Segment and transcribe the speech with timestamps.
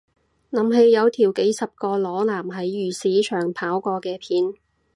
[0.49, 4.51] 諗起有條幾十個裸男喺漁市場跑過嘅片